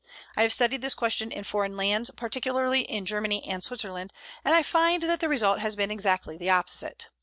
[0.35, 4.11] I have studied this question in foreign lands, particularly in Germany and Switzerland,
[4.43, 7.09] and I find that the result has been exactly the opposite.